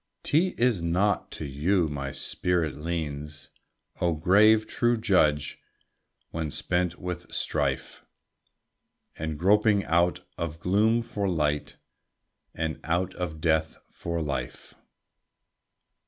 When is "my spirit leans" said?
1.87-3.51